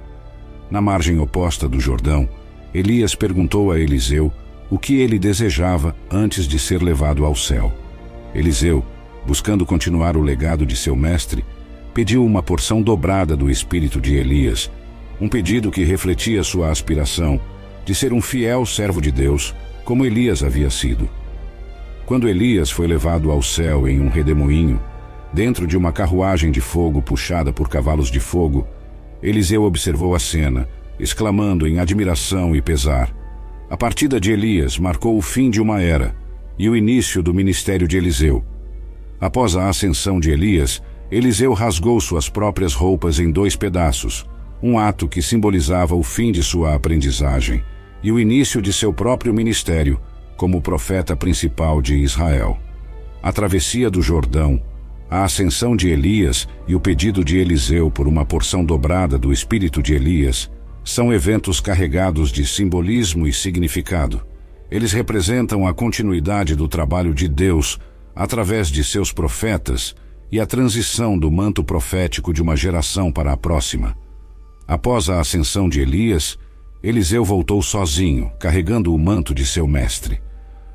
[0.71, 2.29] Na margem oposta do Jordão,
[2.73, 4.31] Elias perguntou a Eliseu
[4.69, 7.73] o que ele desejava antes de ser levado ao céu.
[8.33, 8.81] Eliseu,
[9.27, 11.43] buscando continuar o legado de seu mestre,
[11.93, 14.71] pediu uma porção dobrada do espírito de Elias,
[15.19, 17.37] um pedido que refletia sua aspiração
[17.83, 19.53] de ser um fiel servo de Deus,
[19.83, 21.09] como Elias havia sido.
[22.05, 24.81] Quando Elias foi levado ao céu em um redemoinho,
[25.33, 28.65] dentro de uma carruagem de fogo puxada por cavalos de fogo,
[29.21, 30.67] Eliseu observou a cena,
[30.99, 33.13] exclamando em admiração e pesar.
[33.69, 36.15] A partida de Elias marcou o fim de uma era
[36.57, 38.43] e o início do ministério de Eliseu.
[39.19, 40.81] Após a ascensão de Elias,
[41.11, 44.25] Eliseu rasgou suas próprias roupas em dois pedaços,
[44.61, 47.63] um ato que simbolizava o fim de sua aprendizagem
[48.03, 49.99] e o início de seu próprio ministério
[50.35, 52.57] como profeta principal de Israel.
[53.21, 54.61] A travessia do Jordão
[55.11, 59.83] a ascensão de Elias e o pedido de Eliseu por uma porção dobrada do espírito
[59.83, 60.49] de Elias
[60.85, 64.21] são eventos carregados de simbolismo e significado.
[64.71, 67.77] Eles representam a continuidade do trabalho de Deus
[68.15, 69.93] através de seus profetas
[70.31, 73.97] e a transição do manto profético de uma geração para a próxima.
[74.65, 76.39] Após a ascensão de Elias,
[76.81, 80.21] Eliseu voltou sozinho, carregando o manto de seu mestre.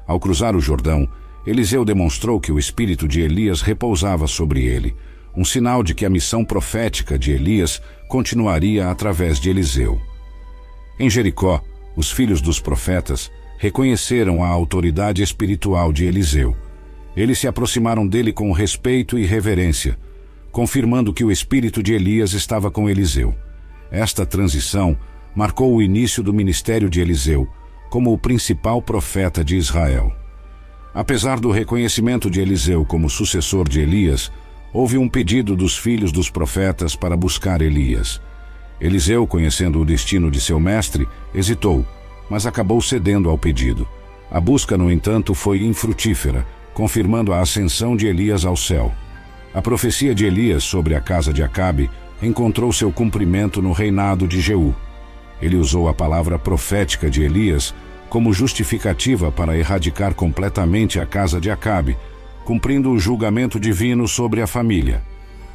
[0.07, 1.09] Ao cruzar o Jordão,
[1.47, 4.97] Eliseu demonstrou que o espírito de Elias repousava sobre ele,
[5.37, 10.01] um sinal de que a missão profética de Elias continuaria através de Eliseu.
[10.99, 11.63] Em Jericó,
[11.95, 16.57] os filhos dos profetas reconheceram a autoridade espiritual de Eliseu.
[17.17, 19.97] Eles se aproximaram dele com respeito e reverência,
[20.51, 23.35] confirmando que o espírito de Elias estava com Eliseu.
[23.91, 24.99] Esta transição
[25.35, 27.47] marcou o início do ministério de Eliseu
[27.89, 30.13] como o principal profeta de Israel.
[30.97, 34.33] Apesar do reconhecimento de Eliseu como sucessor de Elias,
[34.73, 38.19] houve um pedido dos filhos dos profetas para buscar Elias.
[38.81, 41.85] Eliseu, conhecendo o destino de seu mestre, hesitou,
[42.31, 43.87] mas acabou cedendo ao pedido.
[44.31, 48.91] A busca, no entanto, foi infrutífera, confirmando a ascensão de Elias ao céu.
[49.53, 51.91] A profecia de Elias sobre a casa de Acabe
[52.23, 54.75] encontrou seu cumprimento no reinado de Jeú.
[55.43, 57.75] Ele usou a palavra profética de Elias
[58.17, 61.99] como justificativa para erradicar completamente a casa de Acabe,
[62.47, 65.03] cumprindo o julgamento divino sobre a família.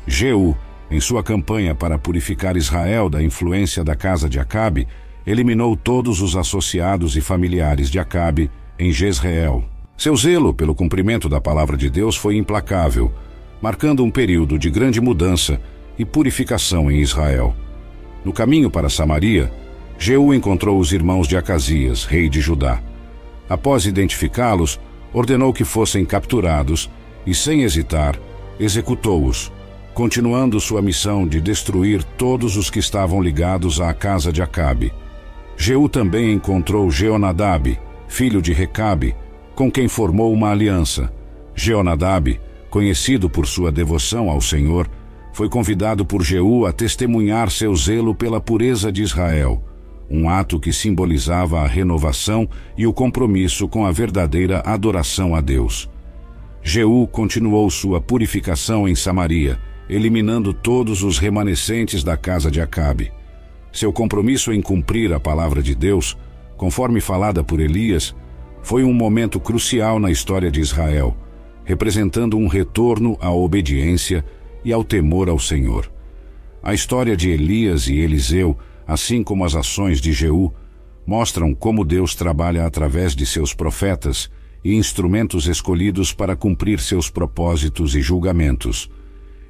[0.06, 0.56] Jeú,
[0.92, 4.88] em sua campanha para purificar Israel da influência da casa de Acabe,
[5.26, 9.66] eliminou todos os associados e familiares de Acabe em Jezreel.
[9.98, 13.12] Seu zelo pelo cumprimento da palavra de Deus foi implacável,
[13.60, 15.60] marcando um período de grande mudança
[15.98, 17.56] e purificação em Israel.
[18.24, 19.52] No caminho para Samaria,
[20.04, 22.82] Jeú encontrou os irmãos de Acasias, rei de Judá.
[23.48, 24.80] Após identificá-los,
[25.14, 26.90] ordenou que fossem capturados
[27.24, 28.20] e, sem hesitar,
[28.60, 29.52] executou-os,
[29.94, 34.92] continuando sua missão de destruir todos os que estavam ligados à casa de Acabe.
[35.56, 39.16] Jeú também encontrou Jeonadab, filho de Recabe,
[39.54, 41.14] com quem formou uma aliança.
[41.54, 44.90] Jeonadab, conhecido por sua devoção ao Senhor,
[45.32, 49.64] foi convidado por Jeú a testemunhar seu zelo pela pureza de Israel
[50.12, 52.48] um ato que simbolizava a renovação
[52.78, 55.90] e o compromisso com a verdadeira adoração a Deus.
[56.62, 59.58] Jeú continuou sua purificação em Samaria,
[59.90, 63.12] eliminando todos os remanescentes da casa de Acabe.
[63.72, 66.18] Seu compromisso em cumprir a palavra de Deus,
[66.58, 68.14] conforme falada por Elias,
[68.62, 71.16] foi um momento crucial na história de Israel,
[71.64, 74.26] representando um retorno à obediência
[74.64, 75.90] e ao temor ao Senhor.
[76.62, 78.58] A história de Elias e Eliseu
[78.92, 80.52] assim como as ações de Jeú,
[81.08, 84.30] mostram como Deus trabalha através de seus profetas
[84.62, 88.90] e instrumentos escolhidos para cumprir seus propósitos e julgamentos.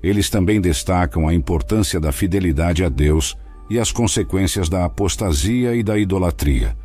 [0.03, 3.35] Eles também destacam a importância da fidelidade a Deus
[3.67, 6.77] e as consequências da apostasia e da idolatria.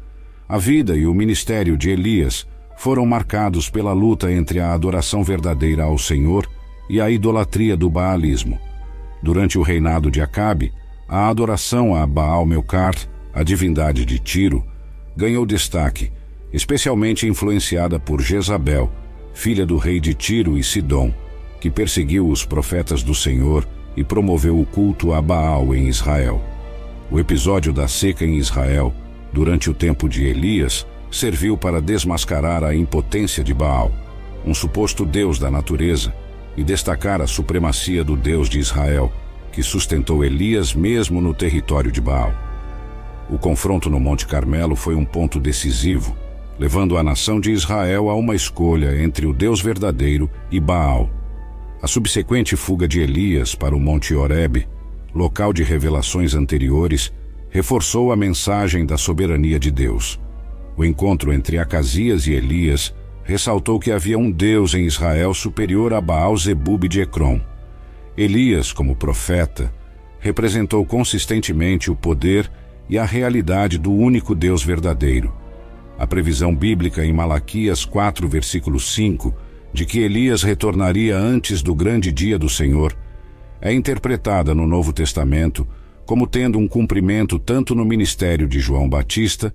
[0.48, 2.46] A vida e o ministério de Elias
[2.78, 6.48] foram marcados pela luta entre a adoração verdadeira ao Senhor
[6.88, 8.58] e a idolatria do baalismo.
[9.22, 10.72] Durante o reinado de Acabe,
[11.08, 12.94] a adoração a Baal Melcar,
[13.32, 14.64] a divindade de Tiro,
[15.16, 16.10] ganhou destaque,
[16.52, 18.90] especialmente influenciada por Jezabel,
[19.32, 21.12] filha do rei de Tiro e Sidom,
[21.60, 23.66] que perseguiu os profetas do Senhor
[23.96, 26.42] e promoveu o culto a Baal em Israel.
[27.10, 28.92] O episódio da seca em Israel,
[29.32, 33.92] durante o tempo de Elias, serviu para desmascarar a impotência de Baal,
[34.44, 36.12] um suposto deus da natureza,
[36.56, 39.12] e destacar a supremacia do Deus de Israel,
[39.56, 42.30] que sustentou Elias mesmo no território de Baal.
[43.30, 46.14] O confronto no Monte Carmelo foi um ponto decisivo,
[46.58, 51.08] levando a nação de Israel a uma escolha entre o Deus verdadeiro e Baal.
[51.80, 54.68] A subsequente fuga de Elias para o Monte Horebe,
[55.14, 57.10] local de revelações anteriores,
[57.48, 60.20] reforçou a mensagem da soberania de Deus.
[60.76, 66.00] O encontro entre Acasias e Elias ressaltou que havia um Deus em Israel superior a
[66.02, 67.40] Baal Zebub de Ecrom.
[68.16, 69.70] Elias, como profeta,
[70.18, 72.50] representou consistentemente o poder
[72.88, 75.34] e a realidade do único Deus verdadeiro.
[75.98, 79.34] A previsão bíblica em Malaquias 4, versículo 5,
[79.70, 82.96] de que Elias retornaria antes do grande dia do Senhor,
[83.60, 85.68] é interpretada no Novo Testamento
[86.06, 89.52] como tendo um cumprimento tanto no ministério de João Batista,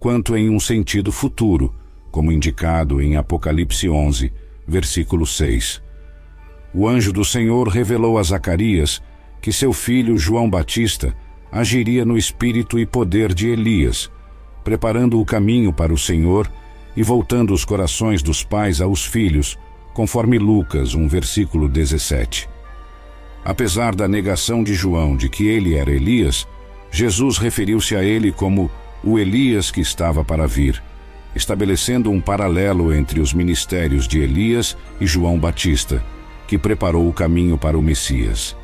[0.00, 1.74] quanto em um sentido futuro,
[2.10, 4.32] como indicado em Apocalipse 11,
[4.66, 5.89] versículo 6
[6.72, 9.02] o anjo do Senhor revelou a Zacarias
[9.40, 11.14] que seu filho João Batista
[11.50, 14.10] agiria no espírito e poder de Elias,
[14.62, 16.50] preparando o caminho para o Senhor
[16.96, 19.58] e voltando os corações dos pais aos filhos,
[19.94, 22.48] conforme Lucas, um versículo 17.
[23.44, 26.46] Apesar da negação de João de que ele era Elias,
[26.90, 28.70] Jesus referiu-se a ele como
[29.02, 30.80] o Elias que estava para vir,
[31.34, 36.04] estabelecendo um paralelo entre os ministérios de Elias e João Batista
[36.50, 38.56] que preparou o caminho para o Messias.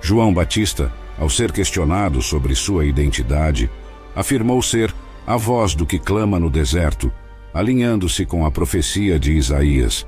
[0.00, 3.68] João Batista, ao ser questionado sobre sua identidade,
[4.14, 4.94] afirmou ser
[5.26, 7.12] a voz do que clama no deserto,
[7.52, 10.06] alinhando-se com a profecia de Isaías.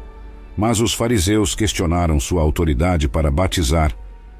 [0.56, 3.92] Mas os fariseus questionaram sua autoridade para batizar,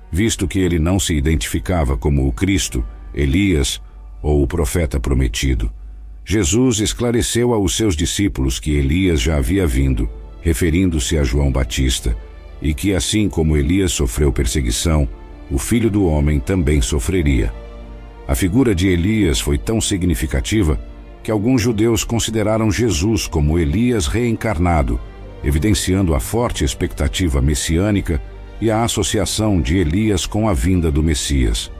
[0.09, 3.83] visto que ele não se identificava como o Cristo, Elias
[4.23, 5.73] ou o profeta prometido.
[6.25, 10.09] Jesus esclareceu aos seus discípulos que Elias já havia vindo,
[10.41, 12.17] referindo-se a João Batista,
[12.61, 15.09] e que assim como Elias sofreu perseguição,
[15.51, 17.53] o filho do homem também sofreria.
[18.27, 20.81] A figura de Elias foi tão significativa
[21.23, 25.01] que alguns judeus consideraram Jesus como Elias reencarnado,
[25.45, 28.21] evidenciando a forte expectativa messiânica
[28.61, 31.71] e a associação de Elias com a vinda do Messias.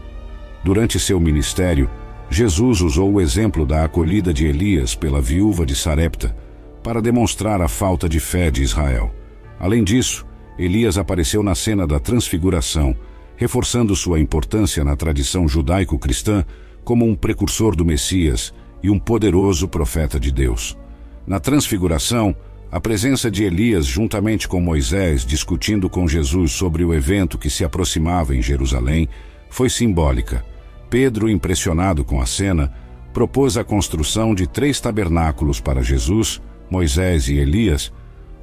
[0.65, 1.89] Durante seu ministério,
[2.29, 6.37] Jesus usou o exemplo da acolhida de Elias pela viúva de Sarepta
[6.83, 9.15] para demonstrar a falta de fé de Israel.
[9.59, 10.26] Além disso,
[10.59, 12.97] Elias apareceu na cena da transfiguração,
[13.37, 16.45] reforçando sua importância na tradição judaico-cristã
[16.85, 20.77] como um precursor do Messias e um poderoso profeta de Deus.
[21.27, 22.35] Na transfiguração,
[22.71, 27.65] a presença de Elias, juntamente com Moisés, discutindo com Jesus sobre o evento que se
[27.65, 29.09] aproximava em Jerusalém,
[29.51, 30.45] foi simbólica.
[30.89, 32.73] Pedro, impressionado com a cena,
[33.13, 36.41] propôs a construção de três tabernáculos para Jesus,
[36.71, 37.93] Moisés e Elias,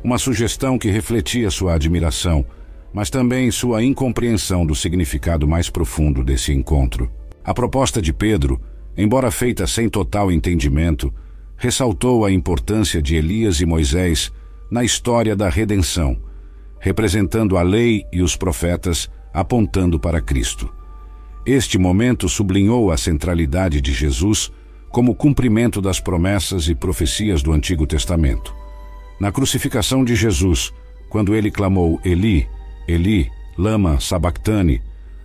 [0.03, 2.45] uma sugestão que refletia sua admiração,
[2.93, 7.09] mas também sua incompreensão do significado mais profundo desse encontro.
[7.43, 8.61] A proposta de Pedro,
[8.95, 11.13] embora feita sem total entendimento,
[11.57, 14.31] ressaltou a importância de Elias e Moisés
[14.69, 16.17] na história da redenção,
[16.79, 20.71] representando a lei e os profetas apontando para Cristo.
[21.45, 24.51] Este momento sublinhou a centralidade de Jesus
[24.89, 28.62] como cumprimento das promessas e profecias do Antigo Testamento.
[29.23, 30.73] Na crucificação de Jesus,
[31.07, 32.45] quando ele clamou Eli,
[32.85, 34.81] Eli, lama sabactane,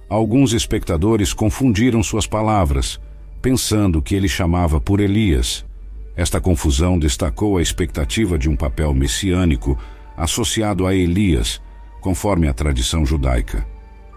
[0.09, 3.01] alguns espectadores confundiram suas palavras,
[3.43, 5.67] pensando que ele chamava por Elias,
[6.15, 9.77] esta confusão destacou a expectativa de um papel messiânico
[10.17, 11.61] associado a Elias,
[12.01, 13.67] conforme a tradição judaica.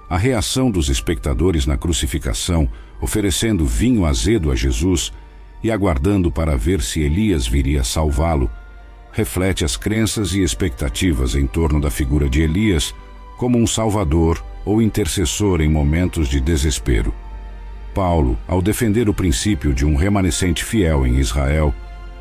[0.07, 2.69] A reação dos espectadores na crucificação,
[3.01, 5.11] oferecendo vinho azedo a Jesus
[5.63, 8.47] e aguardando para ver se Elias viria salvá-lo,
[9.12, 12.93] reflete as crenças e expectativas em torno da figura de Elias
[13.38, 17.14] como um salvador ou intercessor em momentos de desespero.
[17.93, 21.74] Paulo, ao defender o princípio de um remanescente fiel em Israel,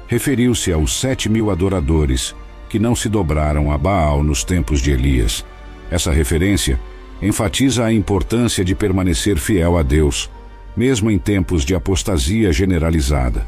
[0.09, 2.34] referiu-se aos sete mil adoradores
[2.68, 5.45] que não se dobraram a Baal nos tempos de Elias.
[5.91, 6.80] Essa referência
[7.22, 10.30] enfatiza a importância de permanecer fiel a Deus,
[10.76, 13.47] mesmo em tempos de apostasia generalizada.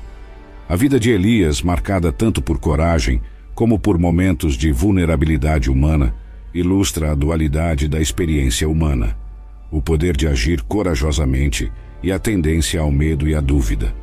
[0.73, 3.21] A vida de Elias, marcada tanto por coragem
[3.55, 6.15] como por momentos de vulnerabilidade humana,
[6.55, 9.15] ilustra a dualidade da experiência humana,
[9.71, 11.71] o poder de agir corajosamente
[12.03, 13.95] e a tendência ao medo e à dúvida.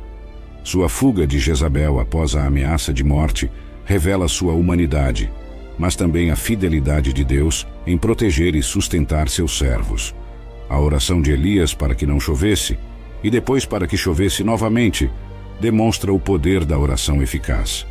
[0.62, 3.50] Sua fuga de Jezabel após a ameaça de morte
[3.84, 5.28] revela sua humanidade,
[5.76, 10.14] mas também a fidelidade de Deus em proteger e sustentar seus servos.
[10.68, 12.78] A oração de Elias para que não chovesse
[13.24, 15.10] e depois para que chovesse novamente
[15.60, 17.86] demonstra o poder da oração eficaz.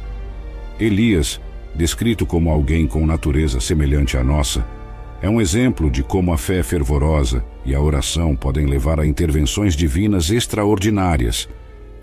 [0.79, 1.39] Elias,
[1.75, 4.65] descrito como alguém com natureza semelhante à nossa,
[5.21, 9.75] é um exemplo de como a fé fervorosa e a oração podem levar a intervenções
[9.75, 11.47] divinas extraordinárias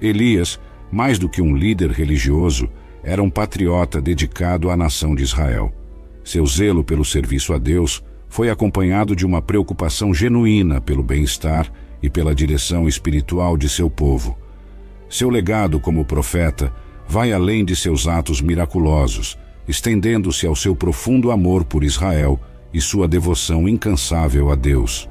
[0.00, 0.60] Elias,
[0.90, 2.68] mais do que um líder religioso,
[3.02, 5.72] era um patriota dedicado à nação de Israel.
[6.24, 11.70] Seu zelo pelo serviço a Deus foi acompanhado de uma preocupação genuína pelo bem-estar
[12.02, 14.36] e pela direção espiritual de seu povo.
[15.08, 16.72] Seu legado como profeta
[17.08, 19.38] vai além de seus atos miraculosos,
[19.68, 22.40] estendendo-se ao seu profundo amor por Israel
[22.72, 25.08] e sua devoção incansável a Deus.